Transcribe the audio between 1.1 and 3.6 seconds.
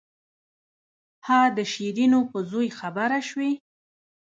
ها د شيرينو په زوى خبره سوې.